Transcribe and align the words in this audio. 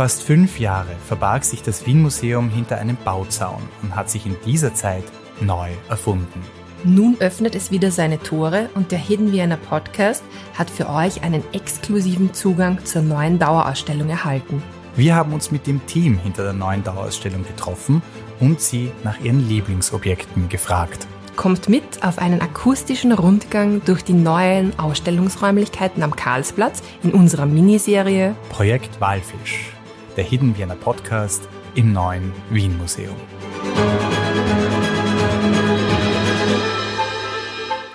Fast 0.00 0.22
fünf 0.22 0.58
Jahre 0.58 0.96
verbarg 1.06 1.44
sich 1.44 1.62
das 1.62 1.84
Wien-Museum 1.84 2.48
hinter 2.48 2.78
einem 2.78 2.96
Bauzaun 3.04 3.60
und 3.82 3.94
hat 3.94 4.08
sich 4.08 4.24
in 4.24 4.34
dieser 4.46 4.72
Zeit 4.72 5.04
neu 5.42 5.68
erfunden. 5.90 6.42
Nun 6.84 7.18
öffnet 7.20 7.54
es 7.54 7.70
wieder 7.70 7.90
seine 7.90 8.18
Tore 8.18 8.70
und 8.74 8.92
der 8.92 8.98
Hidden 8.98 9.30
Vienna 9.30 9.58
Podcast 9.58 10.24
hat 10.54 10.70
für 10.70 10.88
euch 10.88 11.22
einen 11.22 11.44
exklusiven 11.52 12.32
Zugang 12.32 12.82
zur 12.86 13.02
neuen 13.02 13.38
Dauerausstellung 13.38 14.08
erhalten. 14.08 14.62
Wir 14.96 15.16
haben 15.16 15.34
uns 15.34 15.50
mit 15.50 15.66
dem 15.66 15.84
Team 15.84 16.18
hinter 16.18 16.44
der 16.44 16.54
neuen 16.54 16.82
Dauerausstellung 16.82 17.44
getroffen 17.44 18.00
und 18.40 18.58
sie 18.58 18.92
nach 19.04 19.20
ihren 19.20 19.46
Lieblingsobjekten 19.46 20.48
gefragt. 20.48 21.06
Kommt 21.36 21.68
mit 21.68 22.02
auf 22.02 22.18
einen 22.18 22.40
akustischen 22.40 23.12
Rundgang 23.12 23.82
durch 23.84 24.02
die 24.02 24.14
neuen 24.14 24.78
Ausstellungsräumlichkeiten 24.78 26.02
am 26.02 26.16
Karlsplatz 26.16 26.82
in 27.02 27.12
unserer 27.12 27.44
Miniserie 27.44 28.34
Projekt 28.48 28.98
Walfisch, 28.98 29.74
der 30.16 30.24
Hidden 30.24 30.56
Vienna 30.56 30.74
Podcast 30.74 31.48
im 31.74 31.92
neuen 31.92 32.32
Wien 32.50 32.76
Museum. 32.78 33.14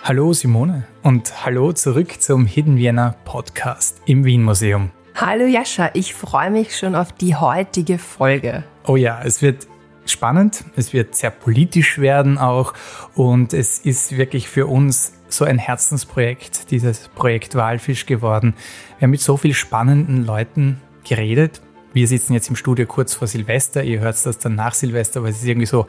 Hallo 0.03 0.33
Simone 0.33 0.85
und 1.01 1.45
hallo 1.45 1.73
zurück 1.73 2.21
zum 2.21 2.45
Hidden 2.45 2.77
Vienna 2.77 3.15
Podcast 3.25 4.01
im 4.05 4.23
Wien 4.23 4.43
Museum. 4.43 4.91
Hallo 5.15 5.45
Jascha, 5.45 5.89
ich 5.93 6.13
freue 6.13 6.51
mich 6.51 6.77
schon 6.77 6.95
auf 6.95 7.11
die 7.11 7.35
heutige 7.35 7.97
Folge. 7.97 8.63
Oh 8.85 8.95
ja, 8.95 9.21
es 9.23 9.41
wird 9.41 9.67
spannend, 10.05 10.63
es 10.75 10.93
wird 10.93 11.15
sehr 11.15 11.31
politisch 11.31 11.97
werden 11.99 12.37
auch 12.37 12.73
und 13.15 13.53
es 13.53 13.79
ist 13.79 14.17
wirklich 14.17 14.47
für 14.47 14.67
uns 14.67 15.13
so 15.27 15.43
ein 15.43 15.57
Herzensprojekt, 15.57 16.71
dieses 16.71 17.09
Projekt 17.09 17.55
Walfisch 17.55 18.05
geworden. 18.05 18.53
Wir 18.99 19.05
haben 19.05 19.11
mit 19.11 19.21
so 19.21 19.37
vielen 19.37 19.53
spannenden 19.53 20.25
Leuten 20.25 20.81
geredet. 21.03 21.61
Wir 21.95 22.09
sitzen 22.09 22.33
jetzt 22.33 22.49
im 22.49 22.57
Studio 22.57 22.85
kurz 22.85 23.13
vor 23.13 23.25
Silvester, 23.25 23.81
ihr 23.81 24.01
hört 24.01 24.25
das 24.25 24.37
dann 24.37 24.55
nach 24.55 24.73
Silvester, 24.73 25.21
aber 25.21 25.29
es 25.29 25.37
ist 25.37 25.47
irgendwie 25.47 25.65
so 25.65 25.87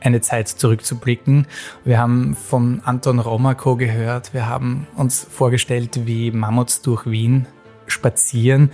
eine 0.00 0.22
Zeit 0.22 0.48
zurückzublicken. 0.48 1.46
Wir 1.84 1.98
haben 1.98 2.34
von 2.34 2.80
Anton 2.82 3.18
Romako 3.18 3.76
gehört, 3.76 4.32
wir 4.32 4.48
haben 4.48 4.86
uns 4.96 5.22
vorgestellt, 5.22 6.06
wie 6.06 6.30
Mammuts 6.30 6.80
durch 6.80 7.04
Wien 7.04 7.46
spazieren, 7.86 8.70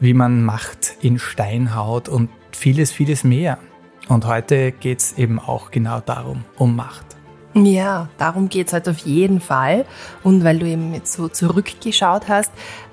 wie 0.00 0.14
man 0.14 0.42
Macht 0.42 0.96
in 1.02 1.18
Stein 1.18 1.74
haut 1.74 2.08
und 2.08 2.30
vieles, 2.50 2.92
vieles 2.92 3.22
mehr. 3.22 3.58
Und 4.08 4.24
heute 4.24 4.72
geht 4.72 5.00
es 5.00 5.18
eben 5.18 5.38
auch 5.38 5.70
genau 5.70 6.00
darum, 6.00 6.46
um 6.56 6.76
Macht. 6.76 7.15
Ja, 7.64 8.10
darum 8.18 8.50
geht's 8.50 8.74
halt 8.74 8.86
auf 8.86 8.98
jeden 8.98 9.40
Fall. 9.40 9.86
Und 10.22 10.44
weil 10.44 10.58
du 10.58 10.66
eben 10.66 10.92
jetzt 10.92 11.14
so 11.14 11.28
zurückgeschaut 11.28 12.28
hast, 12.28 12.52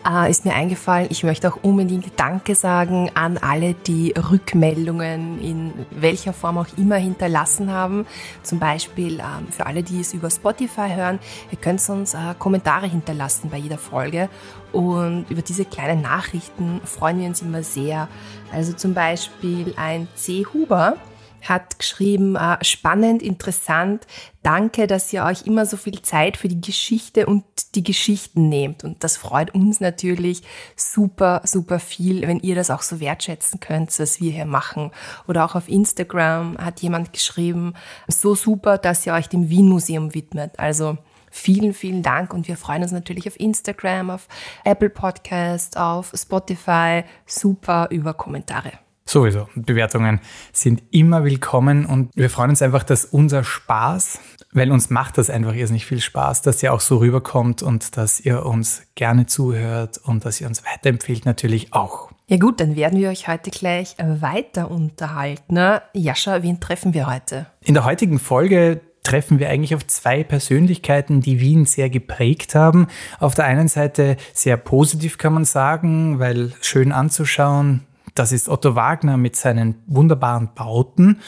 äh, 0.10 0.32
ist 0.32 0.46
mir 0.46 0.54
eingefallen, 0.54 1.08
ich 1.10 1.26
möchte 1.26 1.52
auch 1.52 1.58
unbedingt 1.64 2.18
Danke 2.18 2.56
sagen 2.56 3.12
an 3.14 3.38
alle, 3.38 3.74
die 3.74 4.14
Rückmeldungen 4.14 5.42
in 5.42 5.74
welcher 5.92 6.32
Form 6.32 6.58
auch 6.58 6.68
immer 6.78 6.96
hinterlassen 6.96 7.74
haben. 7.74 8.06
Zum 8.42 8.60
Beispiel 8.60 9.20
ähm, 9.20 9.52
für 9.52 9.66
alle, 9.66 9.84
die 9.84 10.00
es 10.00 10.14
über 10.14 10.30
Spotify 10.30 10.88
hören, 10.96 11.20
ihr 11.52 11.58
könnt 11.58 11.90
uns 11.90 12.14
äh, 12.14 12.34
Kommentare 12.40 12.88
hinterlassen 12.88 13.50
bei 13.50 13.58
jeder 13.58 13.78
Folge. 13.78 14.30
Und 14.72 15.26
über 15.30 15.42
diese 15.42 15.66
kleinen 15.66 16.02
Nachrichten 16.02 16.80
freuen 16.86 17.20
wir 17.20 17.28
uns 17.28 17.42
immer 17.42 17.64
sehr. 17.64 18.08
Also 18.54 18.72
zum 18.72 18.94
Beispiel 18.94 19.74
ein 19.76 20.08
C. 20.16 20.46
Huber 20.54 20.96
hat 21.44 21.80
geschrieben, 21.80 22.36
äh, 22.36 22.58
spannend, 22.64 23.22
interessant. 23.22 24.08
Danke, 24.42 24.88
dass 24.88 25.12
ihr 25.14 25.24
euch 25.24 25.46
immer 25.46 25.66
so 25.66 25.78
viel 25.78 26.02
Zeit 26.02 26.38
für 26.38 26.48
die 26.48 26.60
Geschichte 26.60 27.26
und 27.26 27.44
die 27.76 27.84
Geschichten 27.84 28.50
nehmt. 28.50 28.84
Und 28.84 29.04
das 29.04 29.18
freut 29.18 29.54
uns 29.54 29.80
natürlich 29.80 30.42
super, 30.76 31.42
super 31.46 31.80
viel, 31.80 32.28
wenn 32.28 32.40
ihr 32.40 32.56
das 32.56 32.70
auch 32.70 32.82
so 32.82 33.00
wertschätzen 33.00 33.60
könnt, 33.60 33.98
was 34.00 34.20
wir 34.20 34.32
hier 34.32 34.46
machen. 34.46 34.92
Oder 35.28 35.46
auch 35.46 35.56
auf 35.56 35.70
Instagram 35.70 36.58
hat 36.58 36.82
jemand 36.82 37.14
geschrieben, 37.14 37.74
so 38.08 38.36
super, 38.36 38.78
dass 38.78 39.06
ihr 39.06 39.14
euch 39.14 39.30
dem 39.30 39.50
Wien 39.50 39.68
Museum 39.68 40.14
widmet. 40.14 40.60
Also 40.60 40.98
Vielen, 41.36 41.74
vielen 41.74 42.04
Dank 42.04 42.32
und 42.32 42.48
wir 42.48 42.58
freuen 42.58 42.84
uns 42.84 42.92
natürlich 42.92 43.28
auf 43.28 43.40
Instagram, 43.40 44.12
auf 44.12 44.28
Apple 44.64 44.92
Podcast, 44.92 45.78
auf 45.78 46.14
Spotify. 46.16 47.06
Super 47.26 47.88
über 47.90 48.14
Kommentare. 48.14 48.74
Sowieso. 49.06 49.50
Bewertungen 49.56 50.22
sind 50.54 50.82
immer 50.92 51.24
willkommen 51.26 51.86
und 51.86 52.10
wir 52.16 52.30
freuen 52.30 52.52
uns 52.52 52.62
einfach, 52.62 52.84
dass 52.84 53.04
unser 53.06 53.44
Spaß, 53.44 54.20
weil 54.54 54.72
uns 54.72 54.90
macht 54.90 55.18
das 55.18 55.30
einfach 55.30 55.54
irrsinnig 55.54 55.86
viel 55.86 56.00
Spaß, 56.00 56.42
dass 56.42 56.64
ihr 56.64 56.74
auch 56.74 56.80
so 56.80 56.98
rüberkommt 56.98 57.62
und 57.62 57.98
dass 57.98 58.22
ihr 58.22 58.46
uns 58.46 58.84
gerne 58.96 59.26
zuhört 59.26 59.98
und 59.98 60.26
dass 60.26 60.40
ihr 60.40 60.48
uns 60.48 60.64
weiterempfehlt 60.64 61.26
natürlich 61.26 61.74
auch. 61.74 62.12
Ja 62.28 62.38
gut, 62.38 62.62
dann 62.62 62.78
werden 62.78 62.98
wir 62.98 63.10
euch 63.10 63.28
heute 63.28 63.52
gleich 63.52 63.96
weiter 63.98 64.72
unterhalten. 64.72 65.60
Jascha, 65.94 66.42
wen 66.42 66.62
treffen 66.62 66.94
wir 66.94 67.08
heute? 67.08 67.48
In 67.62 67.74
der 67.74 67.84
heutigen 67.84 68.20
Folge 68.20 68.80
treffen 69.04 69.38
wir 69.38 69.50
eigentlich 69.50 69.76
auf 69.76 69.86
zwei 69.86 70.24
Persönlichkeiten, 70.24 71.20
die 71.20 71.42
Wien 71.42 71.66
sehr 71.66 71.90
geprägt 71.90 72.56
haben. 72.56 72.88
Auf 73.20 73.36
der 73.36 73.46
einen 73.46 73.68
Seite 73.68 74.16
sehr 74.32 74.56
positiv 74.56 75.18
kann 75.18 75.34
man 75.34 75.44
sagen, 75.44 76.20
weil 76.20 76.54
schön 76.62 76.94
anzuschauen, 76.94 77.82
das 78.16 78.32
ist 78.32 78.50
Otto 78.50 78.76
Wagner 78.76 79.18
mit 79.18 79.36
seinen 79.36 79.76
wunderbaren 79.88 80.50
Bauten 80.54 81.20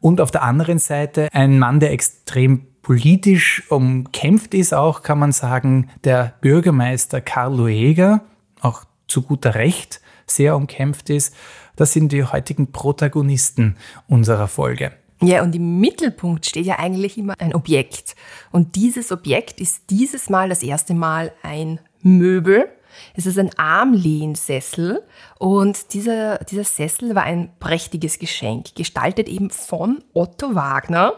und 0.00 0.20
auf 0.20 0.30
der 0.30 0.42
anderen 0.42 0.78
Seite 0.78 1.28
ein 1.32 1.58
Mann, 1.58 1.80
der 1.80 1.92
extrem 1.92 2.66
politisch 2.82 3.70
umkämpft 3.70 4.54
ist, 4.54 4.72
auch 4.72 5.02
kann 5.02 5.18
man 5.18 5.32
sagen, 5.32 5.90
der 6.04 6.34
Bürgermeister 6.40 7.20
Karl 7.20 7.56
Lueger, 7.56 8.22
auch 8.60 8.84
zu 9.06 9.22
guter 9.22 9.54
Recht 9.54 10.00
sehr 10.26 10.56
umkämpft 10.56 11.10
ist. 11.10 11.34
Das 11.76 11.92
sind 11.92 12.12
die 12.12 12.24
heutigen 12.24 12.72
Protagonisten 12.72 13.76
unserer 14.08 14.48
Folge. 14.48 14.92
Ja, 15.22 15.42
und 15.42 15.54
im 15.54 15.80
Mittelpunkt 15.80 16.46
steht 16.46 16.64
ja 16.64 16.78
eigentlich 16.78 17.18
immer 17.18 17.34
ein 17.38 17.54
Objekt. 17.54 18.16
Und 18.50 18.76
dieses 18.76 19.12
Objekt 19.12 19.60
ist 19.60 19.90
dieses 19.90 20.30
Mal 20.30 20.48
das 20.48 20.62
erste 20.62 20.94
Mal 20.94 21.32
ein 21.42 21.78
Möbel, 22.02 22.68
es 23.14 23.26
ist 23.26 23.38
ein 23.38 23.50
Armlehnsessel 23.56 25.02
und 25.38 25.92
dieser, 25.94 26.38
dieser 26.38 26.64
Sessel 26.64 27.14
war 27.14 27.24
ein 27.24 27.50
prächtiges 27.58 28.18
Geschenk, 28.18 28.74
gestaltet 28.74 29.28
eben 29.28 29.50
von 29.50 30.02
Otto 30.12 30.54
Wagner, 30.54 31.14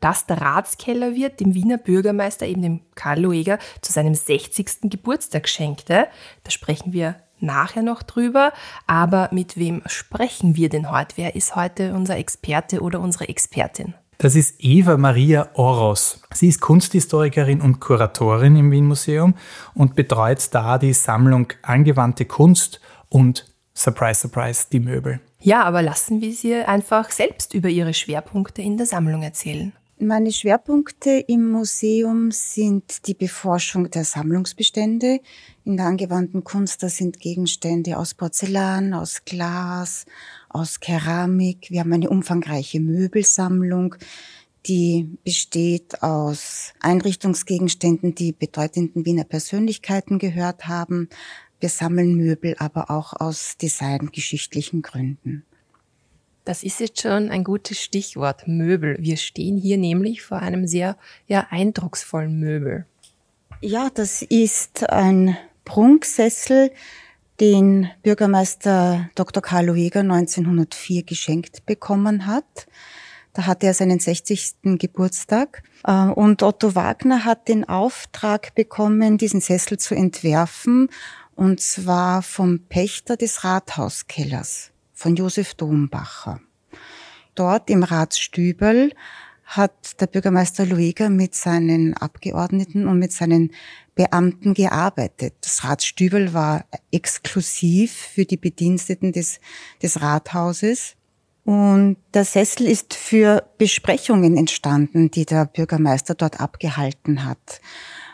das 0.00 0.26
der 0.26 0.40
Ratskeller 0.40 1.14
wird 1.14 1.40
dem 1.40 1.54
Wiener 1.54 1.78
Bürgermeister, 1.78 2.46
eben 2.46 2.62
dem 2.62 2.80
Karl 2.94 3.20
Lueger, 3.20 3.58
zu 3.80 3.92
seinem 3.92 4.14
60. 4.14 4.82
Geburtstag 4.82 5.48
schenkte. 5.48 6.06
Da 6.44 6.50
sprechen 6.50 6.92
wir 6.92 7.16
nachher 7.40 7.82
noch 7.82 8.02
drüber. 8.02 8.52
Aber 8.86 9.28
mit 9.32 9.56
wem 9.56 9.82
sprechen 9.86 10.56
wir 10.56 10.68
denn 10.68 10.90
heute? 10.90 11.16
Wer 11.16 11.34
ist 11.34 11.56
heute 11.56 11.94
unser 11.94 12.16
Experte 12.16 12.80
oder 12.80 13.00
unsere 13.00 13.28
Expertin? 13.28 13.94
Das 14.18 14.34
ist 14.34 14.54
Eva 14.58 14.96
Maria 14.96 15.50
Oros. 15.54 16.22
Sie 16.32 16.48
ist 16.48 16.62
Kunsthistorikerin 16.62 17.60
und 17.60 17.80
Kuratorin 17.80 18.56
im 18.56 18.70
Wien 18.70 18.86
Museum 18.86 19.34
und 19.74 19.94
betreut 19.94 20.48
da 20.52 20.78
die 20.78 20.94
Sammlung 20.94 21.52
Angewandte 21.62 22.24
Kunst 22.24 22.80
und 23.10 23.52
Surprise, 23.74 24.20
Surprise, 24.20 24.66
die 24.72 24.80
Möbel. 24.80 25.20
Ja, 25.40 25.64
aber 25.64 25.82
lassen 25.82 26.22
wir 26.22 26.32
sie 26.32 26.54
einfach 26.54 27.10
selbst 27.10 27.52
über 27.52 27.68
ihre 27.68 27.92
Schwerpunkte 27.92 28.62
in 28.62 28.78
der 28.78 28.86
Sammlung 28.86 29.22
erzählen. 29.22 29.74
Meine 29.98 30.30
Schwerpunkte 30.30 31.24
im 31.26 31.50
Museum 31.50 32.30
sind 32.30 33.06
die 33.06 33.14
Beforschung 33.14 33.90
der 33.90 34.04
Sammlungsbestände. 34.04 35.20
In 35.64 35.78
der 35.78 35.86
angewandten 35.86 36.44
Kunst, 36.44 36.82
da 36.82 36.90
sind 36.90 37.18
Gegenstände 37.18 37.96
aus 37.96 38.12
Porzellan, 38.12 38.92
aus 38.92 39.24
Glas, 39.24 40.04
aus 40.50 40.80
Keramik. 40.80 41.70
Wir 41.70 41.80
haben 41.80 41.94
eine 41.94 42.10
umfangreiche 42.10 42.78
Möbelsammlung, 42.78 43.94
die 44.66 45.16
besteht 45.24 46.02
aus 46.02 46.74
Einrichtungsgegenständen, 46.80 48.14
die 48.14 48.32
bedeutenden 48.32 49.06
Wiener 49.06 49.24
Persönlichkeiten 49.24 50.18
gehört 50.18 50.68
haben. 50.68 51.08
Wir 51.58 51.70
sammeln 51.70 52.16
Möbel 52.16 52.54
aber 52.58 52.90
auch 52.90 53.14
aus 53.14 53.56
designgeschichtlichen 53.56 54.82
Gründen. 54.82 55.46
Das 56.46 56.62
ist 56.62 56.78
jetzt 56.78 57.02
schon 57.02 57.28
ein 57.30 57.42
gutes 57.42 57.82
Stichwort, 57.82 58.46
Möbel. 58.46 58.96
Wir 59.00 59.16
stehen 59.16 59.56
hier 59.56 59.78
nämlich 59.78 60.22
vor 60.22 60.38
einem 60.38 60.68
sehr 60.68 60.96
ja, 61.26 61.48
eindrucksvollen 61.50 62.38
Möbel. 62.38 62.86
Ja, 63.60 63.90
das 63.92 64.22
ist 64.22 64.88
ein 64.88 65.36
Prunksessel, 65.64 66.70
den 67.40 67.90
Bürgermeister 68.04 69.10
Dr. 69.16 69.42
Karl 69.42 69.66
Lueger 69.66 70.00
1904 70.00 71.02
geschenkt 71.02 71.66
bekommen 71.66 72.26
hat. 72.26 72.68
Da 73.32 73.46
hatte 73.46 73.66
er 73.66 73.74
seinen 73.74 73.98
60. 73.98 74.78
Geburtstag. 74.78 75.64
Äh, 75.84 76.06
und 76.10 76.44
Otto 76.44 76.76
Wagner 76.76 77.24
hat 77.24 77.48
den 77.48 77.68
Auftrag 77.68 78.54
bekommen, 78.54 79.18
diesen 79.18 79.40
Sessel 79.40 79.78
zu 79.78 79.96
entwerfen, 79.96 80.90
und 81.34 81.60
zwar 81.60 82.22
vom 82.22 82.60
Pächter 82.60 83.16
des 83.16 83.42
Rathauskellers 83.42 84.70
von 84.96 85.14
Josef 85.14 85.54
Dombacher. 85.54 86.40
Dort 87.36 87.70
im 87.70 87.84
Ratsstübel 87.84 88.92
hat 89.44 90.00
der 90.00 90.06
Bürgermeister 90.06 90.66
Lueger 90.66 91.08
mit 91.10 91.36
seinen 91.36 91.94
Abgeordneten 91.94 92.88
und 92.88 92.98
mit 92.98 93.12
seinen 93.12 93.52
Beamten 93.94 94.54
gearbeitet. 94.54 95.34
Das 95.42 95.62
Ratsstübel 95.62 96.32
war 96.34 96.64
exklusiv 96.90 97.92
für 97.92 98.24
die 98.24 98.38
Bediensteten 98.38 99.12
des, 99.12 99.38
des 99.80 100.00
Rathauses. 100.00 100.96
Und 101.44 101.98
der 102.12 102.24
Sessel 102.24 102.66
ist 102.66 102.94
für 102.94 103.48
Besprechungen 103.58 104.36
entstanden, 104.36 105.12
die 105.12 105.26
der 105.26 105.44
Bürgermeister 105.44 106.16
dort 106.16 106.40
abgehalten 106.40 107.24
hat. 107.24 107.60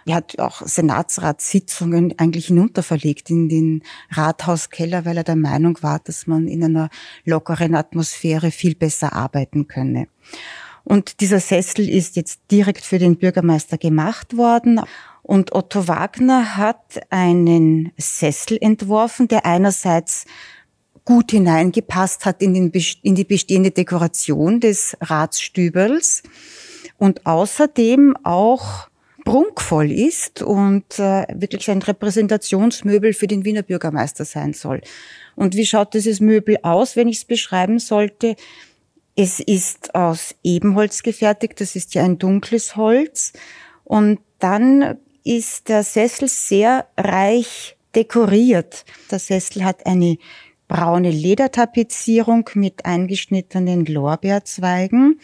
Er 0.07 0.17
hat 0.17 0.39
auch 0.39 0.63
Senatsratssitzungen 0.67 2.15
eigentlich 2.19 2.47
hinunterverlegt 2.47 3.31
in 3.31 3.49
den 3.49 3.83
Rathauskeller, 4.11 5.05
weil 5.05 5.17
er 5.17 5.25
der 5.25 5.37
Meinung 5.37 5.79
war, 5.83 5.99
dass 6.01 6.27
man 6.27 6.49
in 6.49 6.65
einer 6.65 6.91
lockeren 7.25 7.75
Atmosphäre 7.75 8.51
viel 8.51 8.75
besser 8.75 9.13
arbeiten 9.13 9.69
könne. 9.69 10.09
Und 10.85 11.21
dieser 11.21 11.41
Sessel 11.41 11.89
ist 11.89 12.17
jetzt 12.17 12.41
direkt 12.51 12.85
für 12.85 12.99
den 12.99 13.17
Bürgermeister 13.17 13.79
gemacht 13.79 14.37
worden. 14.37 14.81
Und 15.23 15.55
Otto 15.55 15.87
Wagner 15.87 16.57
hat 16.57 17.01
einen 17.11 17.93
Sessel 17.97 18.59
entworfen, 18.61 19.29
der 19.29 19.47
einerseits 19.47 20.25
gut 21.05 21.31
hineingepasst 21.31 22.25
hat 22.25 22.43
in, 22.43 22.55
den, 22.55 22.73
in 23.03 23.15
die 23.15 23.25
bestehende 23.25 23.71
Dekoration 23.71 24.61
des 24.61 24.97
Ratsstübels 25.01 26.23
und 26.99 27.27
außerdem 27.27 28.17
auch 28.23 28.89
prunkvoll 29.25 29.91
ist 29.91 30.43
und 30.43 30.99
äh, 30.99 31.27
wirklich 31.35 31.71
ein 31.71 31.83
Repräsentationsmöbel 31.83 33.13
für 33.13 33.27
den 33.27 33.45
Wiener 33.45 33.63
Bürgermeister 33.63 34.25
sein 34.25 34.53
soll. 34.53 34.81
Und 35.37 35.57
wie 35.57 35.67
schaut 35.67 35.95
dieses 35.95 36.21
Möbel 36.21 36.59
aus, 36.63 36.97
wenn 36.97 37.09
ich 37.09 37.19
es 37.19 37.25
beschreiben 37.25 37.79
sollte? 37.79 38.37
Es 39.15 39.41
ist 39.41 39.95
aus 39.95 40.35
Ebenholz 40.43 41.03
gefertigt, 41.03 41.61
das 41.61 41.77
ist 41.77 41.95
ja 41.95 42.05
ein 42.05 42.19
dunkles 42.19 42.77
Holz. 42.77 43.33
Und 43.85 44.21
dann 44.39 44.99
ist 45.25 45.69
der 45.69 45.85
Sessel 45.85 46.29
sehr 46.29 46.87
reich 46.97 47.77
dekoriert. 47.95 48.85
Der 49.11 49.19
Sessel 49.19 49.65
hat 49.65 49.87
eine 49.87 50.17
braune 50.67 51.11
Ledertapezierung 51.11 52.49
mit 52.55 52.87
eingeschnittenen 52.87 53.85
Lorbeerzweigen 53.85 55.21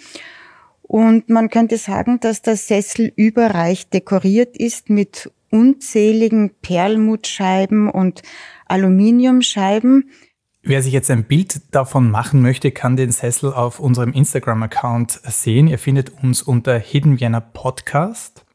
und 0.88 1.28
man 1.28 1.50
könnte 1.50 1.76
sagen, 1.76 2.18
dass 2.18 2.40
der 2.40 2.56
Sessel 2.56 3.12
überreich 3.14 3.90
dekoriert 3.90 4.56
ist 4.56 4.88
mit 4.88 5.30
unzähligen 5.50 6.50
Perlmuttscheiben 6.62 7.90
und 7.90 8.22
Aluminiumscheiben. 8.66 10.10
Wer 10.62 10.82
sich 10.82 10.94
jetzt 10.94 11.10
ein 11.10 11.24
Bild 11.24 11.74
davon 11.74 12.10
machen 12.10 12.40
möchte, 12.40 12.70
kann 12.70 12.96
den 12.96 13.12
Sessel 13.12 13.52
auf 13.52 13.80
unserem 13.80 14.12
Instagram-Account 14.12 15.20
sehen. 15.24 15.68
Ihr 15.68 15.78
findet 15.78 16.22
uns 16.22 16.42
unter 16.42 16.78
Hidden 16.78 17.20
Vienna 17.20 17.40
Podcast. 17.40 18.46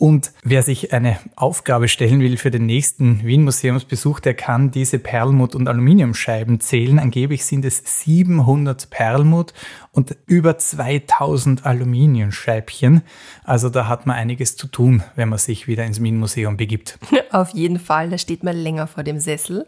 Und 0.00 0.32
wer 0.42 0.62
sich 0.62 0.94
eine 0.94 1.18
Aufgabe 1.36 1.86
stellen 1.86 2.20
will 2.20 2.38
für 2.38 2.50
den 2.50 2.64
nächsten 2.64 3.22
Wien-Museumsbesuch, 3.22 4.20
der 4.20 4.32
kann 4.32 4.70
diese 4.70 4.98
Perlmutt- 4.98 5.54
und 5.54 5.68
Aluminiumscheiben 5.68 6.58
zählen. 6.60 6.98
Angeblich 6.98 7.44
sind 7.44 7.66
es 7.66 7.82
700 8.02 8.88
Perlmutt 8.88 9.52
und 9.92 10.16
über 10.26 10.56
2000 10.56 11.66
Aluminiumscheibchen. 11.66 13.02
Also 13.44 13.68
da 13.68 13.88
hat 13.88 14.06
man 14.06 14.16
einiges 14.16 14.56
zu 14.56 14.68
tun, 14.68 15.02
wenn 15.16 15.28
man 15.28 15.38
sich 15.38 15.66
wieder 15.66 15.84
ins 15.84 16.00
Wien-Museum 16.00 16.56
begibt. 16.56 16.98
Auf 17.32 17.50
jeden 17.50 17.80
Fall, 17.80 18.10
da 18.10 18.18
steht 18.18 18.44
man 18.44 18.56
länger 18.56 18.86
vor 18.86 19.02
dem 19.02 19.18
Sessel. 19.18 19.66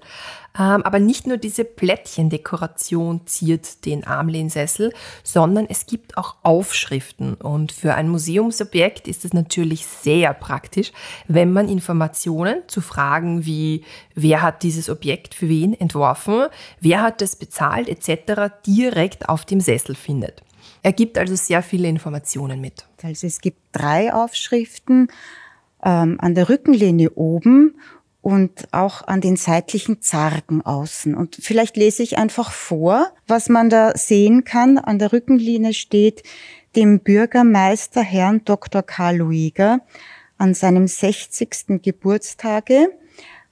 Ähm, 0.58 0.82
aber 0.82 0.98
nicht 0.98 1.26
nur 1.26 1.38
diese 1.38 1.64
Plättchendekoration 1.64 3.22
ziert 3.26 3.86
den 3.86 4.04
Armlehnsessel, 4.04 4.92
sondern 5.22 5.66
es 5.68 5.86
gibt 5.86 6.18
auch 6.18 6.36
Aufschriften. 6.42 7.34
Und 7.34 7.72
für 7.72 7.94
ein 7.94 8.08
Museumsobjekt 8.08 9.08
ist 9.08 9.24
es 9.24 9.32
natürlich 9.32 9.86
sehr 9.86 10.34
praktisch, 10.34 10.92
wenn 11.26 11.52
man 11.52 11.68
Informationen 11.68 12.62
zu 12.66 12.82
Fragen 12.82 13.46
wie, 13.46 13.84
wer 14.14 14.42
hat 14.42 14.62
dieses 14.62 14.90
Objekt 14.90 15.34
für 15.34 15.48
wen 15.48 15.72
entworfen, 15.72 16.46
wer 16.80 17.00
hat 17.00 17.22
es 17.22 17.34
bezahlt 17.36 17.88
etc. 17.88 18.52
direkt 18.66 19.28
auf 19.28 19.46
dem 19.46 19.60
Sessel 19.60 19.94
findet. 19.94 20.11
Er 20.82 20.92
gibt 20.92 21.18
also 21.18 21.34
sehr 21.34 21.62
viele 21.62 21.88
Informationen 21.88 22.60
mit. 22.60 22.86
Also 23.02 23.26
es 23.26 23.40
gibt 23.40 23.58
drei 23.72 24.12
Aufschriften 24.12 25.08
ähm, 25.84 26.16
an 26.20 26.34
der 26.34 26.48
Rückenlinie 26.48 27.10
oben 27.12 27.74
und 28.20 28.72
auch 28.72 29.06
an 29.06 29.20
den 29.20 29.36
seitlichen 29.36 30.00
Zargen 30.00 30.62
außen. 30.62 31.14
Und 31.14 31.36
vielleicht 31.40 31.76
lese 31.76 32.02
ich 32.02 32.18
einfach 32.18 32.52
vor, 32.52 33.12
was 33.26 33.48
man 33.48 33.68
da 33.68 33.96
sehen 33.96 34.44
kann. 34.44 34.78
An 34.78 34.98
der 34.98 35.12
Rückenlinie 35.12 35.74
steht 35.74 36.22
dem 36.76 37.00
Bürgermeister 37.00 38.00
Herrn 38.00 38.44
Dr. 38.44 38.82
Karl 38.82 39.16
Luiger 39.16 39.80
an 40.38 40.54
seinem 40.54 40.86
60. 40.86 41.82
Geburtstage. 41.82 42.90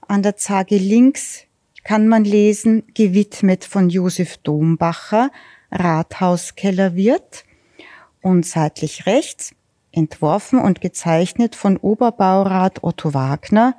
An 0.07 0.23
der 0.23 0.37
Zarge 0.37 0.77
links 0.77 1.43
kann 1.83 2.07
man 2.07 2.23
lesen, 2.23 2.83
gewidmet 2.93 3.65
von 3.65 3.89
Josef 3.89 4.37
Dombacher, 4.37 5.31
Rathauskellerwirt. 5.71 7.45
Und 8.21 8.45
seitlich 8.45 9.07
rechts, 9.07 9.55
entworfen 9.91 10.59
und 10.59 10.79
gezeichnet 10.79 11.55
von 11.55 11.77
Oberbaurat 11.77 12.83
Otto 12.83 13.13
Wagner, 13.13 13.75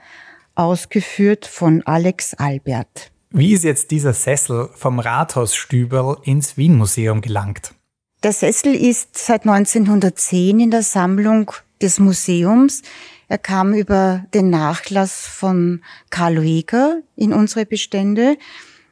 ausgeführt 0.55 1.47
von 1.47 1.83
Alex 1.87 2.35
Albert. 2.35 3.13
Wie 3.31 3.53
ist 3.53 3.65
jetzt 3.65 3.91
dieser 3.91 4.13
Sessel 4.13 4.69
vom 4.75 4.99
Rathausstüberl 4.99 6.19
ins 6.25 6.57
Wien-Museum 6.57 7.23
gelangt? 7.23 7.75
Der 8.23 8.33
Sessel 8.33 8.75
ist 8.75 9.17
seit 9.17 9.47
1910 9.47 10.61
in 10.61 10.71
der 10.71 10.83
Sammlung 10.83 11.51
des 11.81 11.99
Museums. 11.99 12.83
Er 13.29 13.39
kam 13.39 13.73
über 13.73 14.27
den 14.35 14.51
Nachlass 14.51 15.27
von 15.27 15.83
Karl 16.11 16.35
Lueger 16.35 17.01
in 17.17 17.33
unsere 17.33 17.65
Bestände 17.65 18.37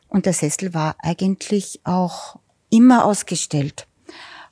und 0.08 0.26
der 0.26 0.32
Sessel 0.32 0.72
war 0.72 0.96
eigentlich 1.00 1.80
auch 1.84 2.38
immer 2.70 3.04
ausgestellt. 3.04 3.86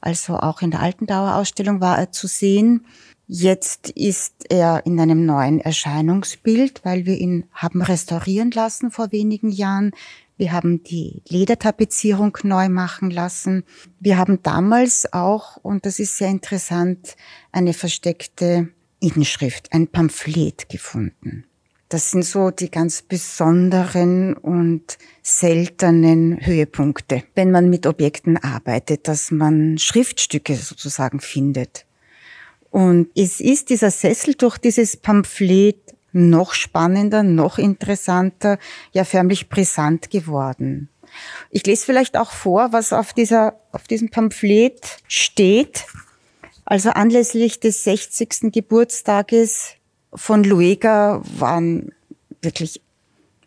Also 0.00 0.36
auch 0.36 0.62
in 0.62 0.70
der 0.70 0.80
Altendauer 0.80 1.34
Ausstellung 1.36 1.80
war 1.80 1.98
er 1.98 2.12
zu 2.12 2.26
sehen. 2.26 2.86
Jetzt 3.26 3.90
ist 3.90 4.46
er 4.48 4.86
in 4.86 4.98
einem 4.98 5.26
neuen 5.26 5.60
Erscheinungsbild, 5.60 6.84
weil 6.84 7.04
wir 7.04 7.18
ihn 7.18 7.44
haben 7.52 7.82
restaurieren 7.82 8.50
lassen 8.50 8.90
vor 8.90 9.12
wenigen 9.12 9.50
Jahren. 9.50 9.92
Wir 10.38 10.52
haben 10.52 10.84
die 10.84 11.22
Ledertapezierung 11.28 12.38
neu 12.44 12.68
machen 12.68 13.10
lassen. 13.10 13.64
Wir 13.98 14.16
haben 14.18 14.42
damals 14.42 15.12
auch, 15.12 15.56
und 15.56 15.84
das 15.84 15.98
ist 15.98 16.16
sehr 16.16 16.28
interessant, 16.28 17.16
eine 17.50 17.74
versteckte 17.74 18.68
Inschrift, 19.00 19.72
ein 19.72 19.88
Pamphlet 19.88 20.68
gefunden. 20.68 21.47
Das 21.88 22.10
sind 22.10 22.24
so 22.24 22.50
die 22.50 22.70
ganz 22.70 23.00
besonderen 23.00 24.34
und 24.34 24.98
seltenen 25.22 26.38
Höhepunkte, 26.44 27.22
wenn 27.34 27.50
man 27.50 27.70
mit 27.70 27.86
Objekten 27.86 28.36
arbeitet, 28.36 29.08
dass 29.08 29.30
man 29.30 29.78
Schriftstücke 29.78 30.54
sozusagen 30.56 31.20
findet. 31.20 31.86
Und 32.70 33.08
es 33.16 33.40
ist 33.40 33.70
dieser 33.70 33.90
Sessel 33.90 34.34
durch 34.34 34.58
dieses 34.58 34.98
Pamphlet 34.98 35.78
noch 36.12 36.52
spannender, 36.52 37.22
noch 37.22 37.56
interessanter, 37.56 38.58
ja 38.92 39.04
förmlich 39.04 39.48
brisant 39.48 40.10
geworden. 40.10 40.90
Ich 41.50 41.64
lese 41.64 41.86
vielleicht 41.86 42.18
auch 42.18 42.32
vor, 42.32 42.72
was 42.72 42.92
auf 42.92 43.14
dieser, 43.14 43.58
auf 43.72 43.84
diesem 43.84 44.10
Pamphlet 44.10 44.98
steht. 45.06 45.86
Also 46.66 46.90
anlässlich 46.90 47.60
des 47.60 47.84
60. 47.84 48.52
Geburtstages 48.52 49.77
von 50.18 50.44
Luega 50.44 51.22
waren 51.38 51.92
wirklich 52.42 52.82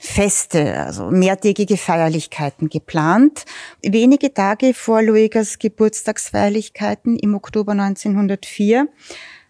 Feste, 0.04 0.84
also 0.84 1.12
mehrtägige 1.12 1.78
Feierlichkeiten 1.78 2.70
geplant. 2.70 3.46
Wenige 3.84 4.34
Tage 4.34 4.74
vor 4.74 5.04
Luegas 5.04 5.60
Geburtstagsfeierlichkeiten 5.60 7.20
im 7.20 7.36
Oktober 7.36 7.74
1904 7.74 8.88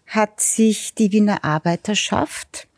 hat 0.08 0.40
sich 0.42 0.94
die 0.94 1.10
Wiener 1.10 1.42
Arbeiterschaft 1.42 2.68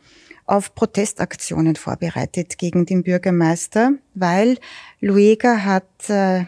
auf 0.46 0.76
Protestaktionen 0.76 1.74
vorbereitet 1.74 2.58
gegen 2.58 2.86
den 2.86 3.02
Bürgermeister, 3.02 3.94
weil 4.14 4.58
Luega 5.00 5.64
hat 5.64 6.08
äh, 6.08 6.44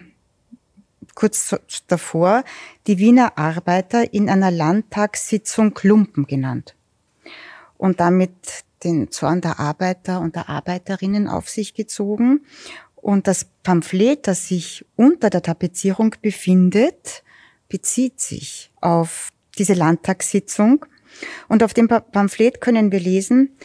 kurz 1.17 1.57
davor 1.89 2.45
die 2.87 2.99
Wiener 2.99 3.37
Arbeiter 3.37 4.15
in 4.15 4.29
einer 4.29 4.53
Landtagssitzung 4.53 5.77
Lumpen 5.83 6.29
genannt 6.29 6.76
und 7.79 8.01
damit 8.01 8.65
den 8.85 9.11
Zorn 9.11 9.41
der 9.41 9.59
Arbeiter 9.59 10.21
und 10.21 10.37
der 10.37 10.49
Arbeiterinnen 10.49 11.29
auf 11.29 11.49
sich 11.49 11.75
gezogen. 11.75 12.45
Und 12.95 13.27
das 13.27 13.47
Pamphlet, 13.63 14.27
das 14.27 14.49
sich 14.49 14.85
unter 14.97 15.31
der 15.31 15.43
Tapezierung 15.43 16.15
befindet, 16.23 17.23
bezieht 17.69 18.21
sich 18.21 18.71
auf 18.81 19.31
diese 19.59 19.75
Landtagssitzung. 19.75 20.85
Und 21.49 21.63
auf 21.63 21.73
dem 21.75 21.89
Pamphlet 21.89 22.61
können 22.61 22.93
wir 22.93 23.01
lesen, 23.01 23.57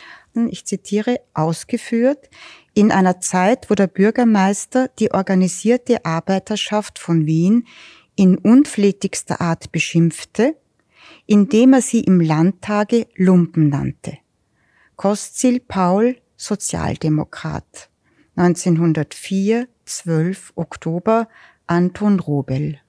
ich 0.50 0.66
zitiere, 0.66 1.20
ausgeführt, 1.34 2.30
in 2.74 2.92
einer 2.92 3.20
Zeit, 3.20 3.70
wo 3.70 3.76
der 3.76 3.88
Bürgermeister 3.88 4.90
die 5.00 5.12
organisierte 5.12 6.06
Arbeiterschaft 6.06 7.00
von 7.00 7.26
Wien 7.26 7.68
in 8.16 8.38
unflätigster 8.38 9.42
Art 9.42 9.72
beschimpfte, 9.72 10.56
indem 11.32 11.72
er 11.72 11.82
sie 11.82 12.02
im 12.02 12.20
Landtage 12.20 13.08
Lumpen 13.16 13.70
nannte. 13.70 14.18
Kostzil 14.98 15.62
Paul, 15.62 16.18
Sozialdemokrat. 16.36 17.90
1904, 18.36 19.70
12 19.86 20.52
Oktober, 20.56 21.30
Anton 21.68 22.20
Robel. 22.20 22.80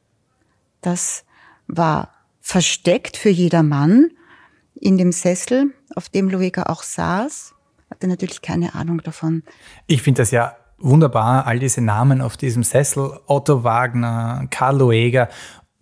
Das 0.80 1.25
war 1.68 2.14
versteckt 2.40 3.16
für 3.16 3.28
jedermann 3.28 4.11
in 4.75 4.99
dem 4.99 5.12
Sessel, 5.12 5.72
auf 5.94 6.08
dem 6.08 6.28
Lueger 6.28 6.68
auch 6.68 6.82
saß. 6.82 7.54
Hatte 7.90 8.08
natürlich 8.08 8.42
keine 8.42 8.75
Ahnung 8.75 9.02
davon. 9.04 9.44
Ich 9.87 10.02
finde 10.02 10.22
das 10.22 10.32
ja 10.32 10.56
wunderbar, 10.78 11.46
all 11.46 11.61
diese 11.61 11.80
Namen 11.80 12.20
auf 12.20 12.37
diesem 12.37 12.64
Sessel. 12.64 13.20
Otto 13.26 13.62
Wagner, 13.62 14.49
Karl 14.50 14.78
Lueger 14.78 15.28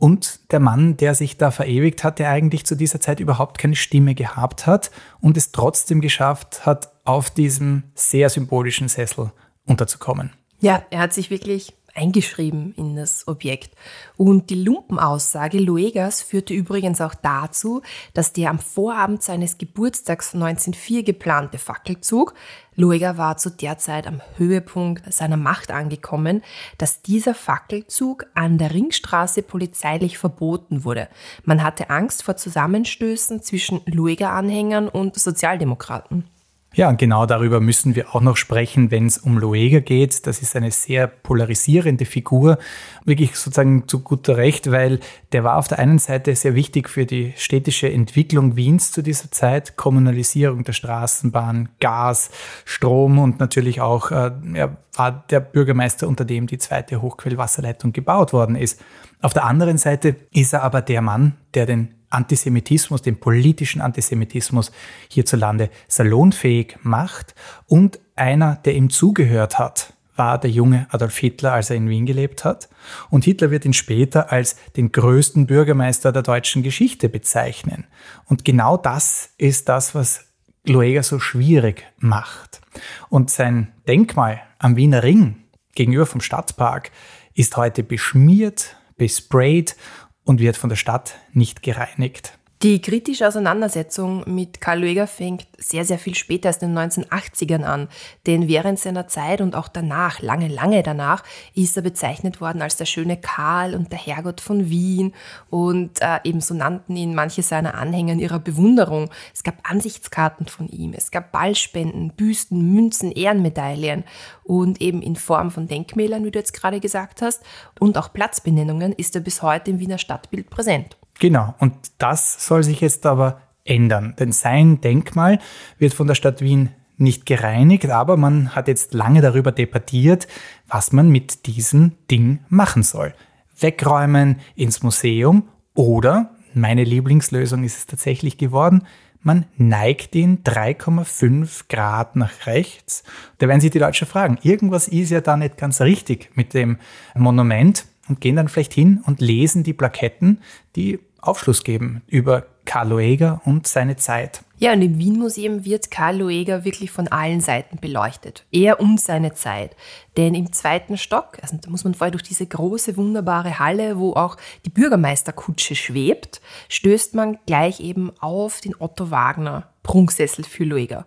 und 0.00 0.50
der 0.50 0.60
Mann, 0.60 0.96
der 0.96 1.14
sich 1.14 1.36
da 1.36 1.50
verewigt 1.50 2.02
hat, 2.02 2.18
der 2.18 2.30
eigentlich 2.30 2.64
zu 2.64 2.74
dieser 2.74 3.00
Zeit 3.00 3.20
überhaupt 3.20 3.58
keine 3.58 3.76
Stimme 3.76 4.14
gehabt 4.14 4.66
hat 4.66 4.90
und 5.20 5.36
es 5.36 5.52
trotzdem 5.52 6.00
geschafft 6.00 6.64
hat, 6.66 6.90
auf 7.04 7.30
diesem 7.30 7.84
sehr 7.94 8.30
symbolischen 8.30 8.88
Sessel 8.88 9.30
unterzukommen. 9.66 10.32
Ja, 10.60 10.82
er 10.90 11.00
hat 11.00 11.12
sich 11.12 11.30
wirklich 11.30 11.74
eingeschrieben 11.94 12.72
in 12.76 12.96
das 12.96 13.26
Objekt. 13.28 13.74
Und 14.16 14.50
die 14.50 14.62
Lumpenaussage 14.62 15.58
Luegas 15.58 16.22
führte 16.22 16.54
übrigens 16.54 17.00
auch 17.00 17.14
dazu, 17.14 17.82
dass 18.14 18.32
der 18.32 18.50
am 18.50 18.58
Vorabend 18.58 19.22
seines 19.22 19.58
Geburtstags 19.58 20.34
1904 20.34 21.02
geplante 21.02 21.58
Fackelzug, 21.58 22.34
Luega 22.76 23.18
war 23.18 23.36
zu 23.36 23.50
der 23.50 23.76
Zeit 23.78 24.06
am 24.06 24.22
Höhepunkt 24.36 25.12
seiner 25.12 25.36
Macht 25.36 25.70
angekommen, 25.70 26.42
dass 26.78 27.02
dieser 27.02 27.34
Fackelzug 27.34 28.26
an 28.34 28.56
der 28.56 28.72
Ringstraße 28.72 29.42
polizeilich 29.42 30.16
verboten 30.16 30.84
wurde. 30.84 31.08
Man 31.44 31.62
hatte 31.62 31.90
Angst 31.90 32.22
vor 32.22 32.36
Zusammenstößen 32.36 33.42
zwischen 33.42 33.82
Luega-Anhängern 33.84 34.88
und 34.88 35.16
Sozialdemokraten. 35.16 36.24
Ja, 36.72 36.88
und 36.88 36.98
genau 36.98 37.26
darüber 37.26 37.58
müssen 37.58 37.96
wir 37.96 38.14
auch 38.14 38.20
noch 38.20 38.36
sprechen, 38.36 38.92
wenn 38.92 39.06
es 39.06 39.18
um 39.18 39.38
Lueger 39.38 39.80
geht. 39.80 40.24
Das 40.28 40.40
ist 40.40 40.54
eine 40.54 40.70
sehr 40.70 41.08
polarisierende 41.08 42.04
Figur, 42.04 42.58
wirklich 43.04 43.34
sozusagen 43.34 43.88
zu 43.88 44.04
guter 44.04 44.36
Recht, 44.36 44.70
weil 44.70 45.00
der 45.32 45.42
war 45.42 45.56
auf 45.56 45.66
der 45.66 45.80
einen 45.80 45.98
Seite 45.98 46.32
sehr 46.36 46.54
wichtig 46.54 46.88
für 46.88 47.06
die 47.06 47.32
städtische 47.36 47.90
Entwicklung 47.90 48.54
Wiens 48.54 48.92
zu 48.92 49.02
dieser 49.02 49.32
Zeit, 49.32 49.76
Kommunalisierung 49.76 50.62
der 50.62 50.72
Straßenbahn, 50.72 51.70
Gas, 51.80 52.30
Strom 52.64 53.18
und 53.18 53.40
natürlich 53.40 53.80
auch, 53.80 54.12
äh, 54.12 54.30
er 54.54 54.76
war 54.94 55.24
der 55.28 55.40
Bürgermeister, 55.40 56.06
unter 56.06 56.24
dem 56.24 56.46
die 56.46 56.58
zweite 56.58 57.02
Hochquellwasserleitung 57.02 57.92
gebaut 57.92 58.32
worden 58.32 58.54
ist. 58.54 58.80
Auf 59.22 59.34
der 59.34 59.44
anderen 59.44 59.76
Seite 59.76 60.14
ist 60.30 60.52
er 60.52 60.62
aber 60.62 60.82
der 60.82 61.02
Mann, 61.02 61.36
der 61.54 61.66
den 61.66 61.94
Antisemitismus, 62.10 63.02
den 63.02 63.18
politischen 63.18 63.80
Antisemitismus 63.80 64.72
hierzulande 65.08 65.70
salonfähig 65.88 66.76
macht. 66.82 67.34
Und 67.66 68.00
einer, 68.16 68.56
der 68.56 68.74
ihm 68.74 68.90
zugehört 68.90 69.58
hat, 69.58 69.94
war 70.16 70.38
der 70.38 70.50
junge 70.50 70.86
Adolf 70.90 71.16
Hitler, 71.16 71.54
als 71.54 71.70
er 71.70 71.76
in 71.76 71.88
Wien 71.88 72.04
gelebt 72.04 72.44
hat. 72.44 72.68
Und 73.08 73.24
Hitler 73.24 73.50
wird 73.50 73.64
ihn 73.64 73.72
später 73.72 74.30
als 74.30 74.56
den 74.76 74.92
größten 74.92 75.46
Bürgermeister 75.46 76.12
der 76.12 76.22
deutschen 76.22 76.62
Geschichte 76.62 77.08
bezeichnen. 77.08 77.86
Und 78.26 78.44
genau 78.44 78.76
das 78.76 79.30
ist 79.38 79.70
das, 79.70 79.94
was 79.94 80.26
Lueger 80.66 81.02
so 81.02 81.18
schwierig 81.18 81.86
macht. 81.98 82.60
Und 83.08 83.30
sein 83.30 83.72
Denkmal 83.88 84.42
am 84.58 84.76
Wiener 84.76 85.02
Ring 85.02 85.36
gegenüber 85.74 86.04
vom 86.04 86.20
Stadtpark 86.20 86.90
ist 87.34 87.56
heute 87.56 87.82
beschmiert, 87.82 88.76
besprayt 88.98 89.76
und 90.24 90.40
wird 90.40 90.56
von 90.56 90.68
der 90.68 90.76
Stadt 90.76 91.16
nicht 91.32 91.62
gereinigt. 91.62 92.38
Die 92.62 92.82
kritische 92.82 93.26
Auseinandersetzung 93.26 94.22
mit 94.26 94.60
Karl 94.60 94.80
Lueger 94.80 95.06
fängt 95.06 95.46
sehr, 95.56 95.86
sehr 95.86 95.98
viel 95.98 96.14
später 96.14 96.48
als 96.48 96.58
in 96.58 96.74
den 96.74 96.90
1980ern 96.90 97.62
an. 97.62 97.88
Denn 98.26 98.48
während 98.48 98.78
seiner 98.78 99.08
Zeit 99.08 99.40
und 99.40 99.54
auch 99.54 99.68
danach, 99.68 100.20
lange, 100.20 100.48
lange 100.48 100.82
danach, 100.82 101.24
ist 101.54 101.78
er 101.78 101.82
bezeichnet 101.82 102.42
worden 102.42 102.60
als 102.60 102.76
der 102.76 102.84
schöne 102.84 103.16
Karl 103.16 103.74
und 103.74 103.92
der 103.92 103.98
Herrgott 103.98 104.42
von 104.42 104.68
Wien. 104.68 105.14
Und 105.48 106.02
äh, 106.02 106.18
ebenso 106.24 106.52
nannten 106.52 106.96
ihn 106.96 107.14
manche 107.14 107.42
seiner 107.42 107.76
Anhänger 107.76 108.12
in 108.12 108.18
ihrer 108.18 108.40
Bewunderung. 108.40 109.08
Es 109.32 109.42
gab 109.42 109.54
Ansichtskarten 109.62 110.44
von 110.44 110.68
ihm, 110.68 110.92
es 110.92 111.10
gab 111.10 111.32
Ballspenden, 111.32 112.12
Büsten, 112.14 112.74
Münzen, 112.74 113.10
Ehrenmedaillen. 113.10 114.04
Und 114.44 114.82
eben 114.82 115.00
in 115.00 115.16
Form 115.16 115.50
von 115.50 115.66
Denkmälern, 115.66 116.26
wie 116.26 116.30
du 116.30 116.38
jetzt 116.38 116.52
gerade 116.52 116.80
gesagt 116.80 117.22
hast, 117.22 117.42
und 117.78 117.96
auch 117.96 118.12
Platzbenennungen 118.12 118.92
ist 118.92 119.14
er 119.14 119.22
bis 119.22 119.40
heute 119.40 119.70
im 119.70 119.80
Wiener 119.80 119.96
Stadtbild 119.96 120.50
präsent. 120.50 120.98
Genau, 121.20 121.54
und 121.58 121.74
das 121.98 122.46
soll 122.46 122.64
sich 122.64 122.80
jetzt 122.80 123.06
aber 123.06 123.42
ändern, 123.64 124.14
denn 124.18 124.32
sein 124.32 124.80
Denkmal 124.80 125.38
wird 125.78 125.94
von 125.94 126.06
der 126.06 126.14
Stadt 126.14 126.40
Wien 126.40 126.70
nicht 126.96 127.26
gereinigt, 127.26 127.88
aber 127.90 128.16
man 128.16 128.54
hat 128.54 128.68
jetzt 128.68 128.94
lange 128.94 129.20
darüber 129.20 129.52
debattiert, 129.52 130.26
was 130.66 130.92
man 130.92 131.10
mit 131.10 131.46
diesem 131.46 131.92
Ding 132.10 132.40
machen 132.48 132.82
soll. 132.82 133.14
Wegräumen 133.58 134.40
ins 134.56 134.82
Museum 134.82 135.48
oder, 135.74 136.30
meine 136.54 136.84
Lieblingslösung 136.84 137.64
ist 137.64 137.76
es 137.76 137.86
tatsächlich 137.86 138.38
geworden, 138.38 138.86
man 139.22 139.44
neigt 139.58 140.14
ihn 140.14 140.42
3,5 140.42 141.64
Grad 141.68 142.16
nach 142.16 142.46
rechts. 142.46 143.04
Da 143.36 143.48
werden 143.48 143.60
sich 143.60 143.70
die 143.70 143.78
Leute 143.78 144.06
fragen, 144.06 144.38
irgendwas 144.42 144.88
ist 144.88 145.10
ja 145.10 145.20
da 145.20 145.36
nicht 145.36 145.58
ganz 145.58 145.82
richtig 145.82 146.30
mit 146.34 146.54
dem 146.54 146.78
Monument 147.14 147.84
und 148.08 148.20
gehen 148.20 148.36
dann 148.36 148.48
vielleicht 148.48 148.72
hin 148.74 149.02
und 149.06 149.20
lesen 149.20 149.62
die 149.62 149.72
Plaketten, 149.72 150.40
die 150.74 150.98
Aufschluss 151.22 151.64
geben 151.64 152.02
über 152.06 152.46
Karl 152.64 152.88
Lueger 152.88 153.40
und 153.44 153.66
seine 153.66 153.96
Zeit. 153.96 154.42
Ja, 154.60 154.74
und 154.74 154.82
im 154.82 154.98
Wien-Museum 154.98 155.64
wird 155.64 155.90
Karl 155.90 156.18
Lueger 156.18 156.66
wirklich 156.66 156.90
von 156.90 157.08
allen 157.08 157.40
Seiten 157.40 157.78
beleuchtet. 157.78 158.44
Er 158.52 158.78
und 158.78 159.00
seine 159.00 159.32
Zeit. 159.32 159.74
Denn 160.18 160.34
im 160.34 160.52
zweiten 160.52 160.98
Stock, 160.98 161.38
also 161.40 161.56
da 161.58 161.70
muss 161.70 161.84
man 161.84 161.94
vorher 161.94 162.10
durch 162.10 162.24
diese 162.24 162.44
große, 162.44 162.98
wunderbare 162.98 163.58
Halle, 163.58 163.98
wo 163.98 164.12
auch 164.12 164.36
die 164.66 164.70
Bürgermeisterkutsche 164.70 165.74
schwebt, 165.74 166.42
stößt 166.68 167.14
man 167.14 167.38
gleich 167.46 167.80
eben 167.80 168.12
auf 168.20 168.60
den 168.60 168.74
Otto 168.78 169.10
Wagner 169.10 169.70
Prunksessel 169.82 170.44
für 170.44 170.64
Lueger. 170.64 171.06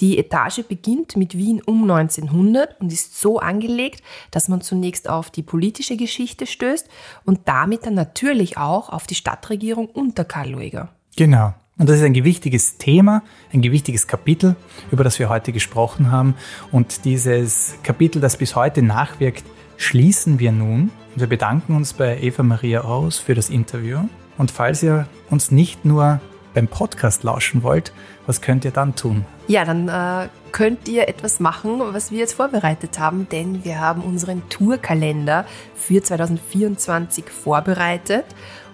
Die 0.00 0.18
Etage 0.18 0.64
beginnt 0.66 1.16
mit 1.16 1.38
Wien 1.38 1.62
um 1.64 1.88
1900 1.88 2.80
und 2.80 2.92
ist 2.92 3.20
so 3.20 3.38
angelegt, 3.38 4.02
dass 4.32 4.48
man 4.48 4.60
zunächst 4.60 5.08
auf 5.08 5.30
die 5.30 5.44
politische 5.44 5.96
Geschichte 5.96 6.48
stößt 6.48 6.88
und 7.24 7.42
damit 7.44 7.86
dann 7.86 7.94
natürlich 7.94 8.58
auch 8.58 8.88
auf 8.88 9.06
die 9.06 9.14
Stadtregierung 9.14 9.86
unter 9.86 10.24
Karl 10.24 10.50
Lueger. 10.50 10.88
Genau. 11.14 11.54
Und 11.78 11.88
das 11.88 11.98
ist 11.98 12.02
ein 12.02 12.12
gewichtiges 12.12 12.76
Thema, 12.76 13.22
ein 13.52 13.62
gewichtiges 13.62 14.08
Kapitel, 14.08 14.56
über 14.90 15.04
das 15.04 15.18
wir 15.20 15.28
heute 15.28 15.52
gesprochen 15.52 16.10
haben. 16.10 16.34
Und 16.72 17.04
dieses 17.04 17.76
Kapitel, 17.84 18.20
das 18.20 18.36
bis 18.36 18.56
heute 18.56 18.82
nachwirkt, 18.82 19.44
schließen 19.76 20.40
wir 20.40 20.50
nun. 20.50 20.90
Wir 21.14 21.28
bedanken 21.28 21.76
uns 21.76 21.92
bei 21.92 22.20
Eva 22.20 22.42
Maria 22.42 22.80
Aus 22.80 23.18
für 23.18 23.36
das 23.36 23.48
Interview. 23.48 24.00
Und 24.38 24.50
falls 24.50 24.82
ihr 24.82 25.06
uns 25.30 25.52
nicht 25.52 25.84
nur 25.84 26.20
beim 26.52 26.66
Podcast 26.66 27.22
lauschen 27.22 27.62
wollt, 27.62 27.92
was 28.26 28.40
könnt 28.40 28.64
ihr 28.64 28.72
dann 28.72 28.96
tun? 28.96 29.24
Ja, 29.46 29.64
dann 29.64 29.88
äh, 29.88 30.28
könnt 30.50 30.88
ihr 30.88 31.08
etwas 31.08 31.38
machen, 31.38 31.80
was 31.92 32.10
wir 32.10 32.18
jetzt 32.18 32.32
vorbereitet 32.32 32.98
haben, 32.98 33.28
denn 33.30 33.64
wir 33.64 33.80
haben 33.80 34.02
unseren 34.02 34.48
Tourkalender 34.48 35.44
für 35.76 36.02
2024 36.02 37.30
vorbereitet 37.30 38.24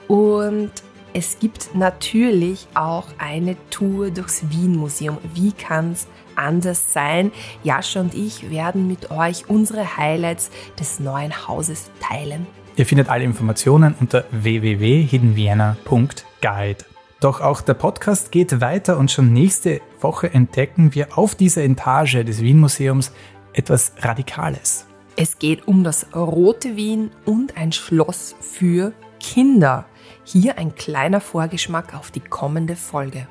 und 0.08 0.70
es 1.16 1.38
gibt 1.38 1.76
natürlich 1.76 2.66
auch 2.74 3.06
eine 3.18 3.54
Tour 3.70 4.10
durchs 4.10 4.50
Wien-Museum. 4.50 5.18
Wie 5.32 5.52
kann 5.52 5.92
es 5.92 6.08
anders 6.34 6.92
sein? 6.92 7.30
Jascha 7.62 8.00
und 8.00 8.14
ich 8.14 8.50
werden 8.50 8.88
mit 8.88 9.12
euch 9.12 9.48
unsere 9.48 9.96
Highlights 9.96 10.50
des 10.78 10.98
neuen 10.98 11.46
Hauses 11.46 11.92
teilen. 12.00 12.48
Ihr 12.76 12.84
findet 12.84 13.08
alle 13.08 13.22
Informationen 13.22 13.94
unter 14.00 14.24
www.hiddenvienna.guide. 14.32 16.84
Doch 17.20 17.40
auch 17.40 17.60
der 17.60 17.74
Podcast 17.74 18.32
geht 18.32 18.60
weiter 18.60 18.98
und 18.98 19.12
schon 19.12 19.32
nächste 19.32 19.80
Woche 20.00 20.34
entdecken 20.34 20.96
wir 20.96 21.16
auf 21.16 21.36
dieser 21.36 21.62
Etage 21.62 22.24
des 22.24 22.42
Wien-Museums 22.42 23.12
etwas 23.52 23.92
Radikales. 24.00 24.88
Es 25.14 25.38
geht 25.38 25.68
um 25.68 25.84
das 25.84 26.08
Rote 26.12 26.74
Wien 26.74 27.12
und 27.24 27.56
ein 27.56 27.70
Schloss 27.70 28.34
für 28.40 28.92
Kinder. 29.20 29.86
Hier 30.24 30.58
ein 30.58 30.74
kleiner 30.74 31.20
Vorgeschmack 31.20 31.94
auf 31.94 32.10
die 32.10 32.20
kommende 32.20 32.76
Folge. 32.76 33.26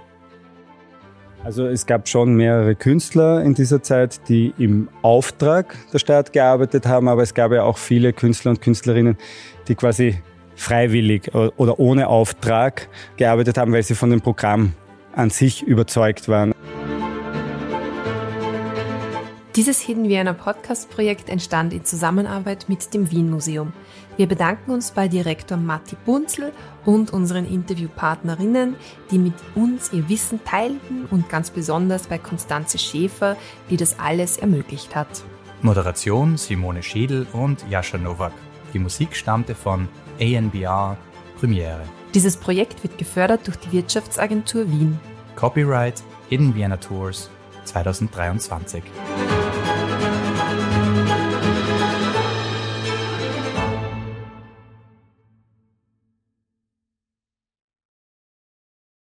Also 1.44 1.66
es 1.66 1.86
gab 1.86 2.08
schon 2.08 2.36
mehrere 2.36 2.74
Künstler 2.74 3.44
in 3.44 3.54
dieser 3.54 3.84
Zeit, 3.84 4.30
die 4.30 4.54
im 4.58 4.88
Auftrag 5.02 5.76
der 5.92 6.00
Stadt 6.00 6.32
gearbeitet 6.32 6.86
haben, 6.86 7.10
aber 7.10 7.22
es 7.22 7.34
gab 7.34 7.52
ja 7.52 7.64
auch 7.64 7.78
viele 7.78 8.14
Künstler 8.14 8.52
und 8.52 8.62
Künstlerinnen, 8.62 9.18
die 9.68 9.76
quasi 9.76 10.22
freiwillig 10.56 11.34
oder 11.34 11.80
ohne 11.80 12.08
Auftrag 12.08 12.88
gearbeitet 13.18 13.58
haben, 13.58 13.74
weil 13.74 13.84
sie 13.84 13.96
von 13.96 14.10
dem 14.10 14.22
Programm 14.22 14.74
an 15.16 15.30
sich 15.30 15.64
überzeugt 15.64 16.30
waren. 16.30 16.54
Dieses 19.56 19.82
Hidden 19.82 20.10
Vienna 20.10 20.34
Podcast-Projekt 20.34 21.30
entstand 21.30 21.74
in 21.74 21.86
Zusammenarbeit 21.86 22.66
mit 22.70 22.92
dem 22.96 23.12
Wien 23.12 23.30
Museum. 23.30 23.72
Wir 24.16 24.28
bedanken 24.28 24.72
uns 24.72 24.92
bei 24.92 25.08
Direktor 25.08 25.58
Matti 25.58 25.96
Bunzel 26.06 26.52
und 26.86 27.12
unseren 27.12 27.46
Interviewpartnerinnen, 27.46 28.76
die 29.10 29.18
mit 29.18 29.34
uns 29.56 29.92
ihr 29.92 30.08
Wissen 30.08 30.44
teilten 30.46 31.06
und 31.10 31.30
ganz 31.30 31.50
besonders 31.50 32.06
bei 32.06 32.20
Konstanze 32.20 32.78
Schäfer, 32.78 33.38
die 33.72 33.78
das 33.78 34.00
alles 34.00 34.38
ermöglicht 34.38 34.96
hat. 34.96 35.24
Moderation 35.64 36.38
Simone 36.38 36.84
Schädel 36.84 37.26
und 37.34 37.66
Jascha 37.70 37.98
Nowak. 37.98 38.34
Die 38.74 38.80
Musik 38.80 39.16
stammte 39.16 39.56
von 39.56 39.88
ANBR 40.20 40.98
Premiere. 41.40 41.82
Dieses 42.14 42.38
Projekt 42.38 42.84
wird 42.84 43.00
gefördert 43.00 43.48
durch 43.48 43.58
die 43.58 43.72
Wirtschaftsagentur 43.72 44.70
Wien. 44.70 45.00
Copyright 45.36 46.04
Hidden 46.30 46.54
Vienna 46.54 46.78
Tours 46.78 47.32
2023. 47.66 48.84